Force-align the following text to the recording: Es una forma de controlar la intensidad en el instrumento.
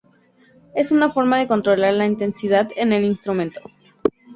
Es 0.73 0.91
una 0.91 1.11
forma 1.11 1.37
de 1.37 1.47
controlar 1.47 1.93
la 1.93 2.07
intensidad 2.07 2.71
en 2.75 2.91
el 2.91 3.03
instrumento. 3.03 3.61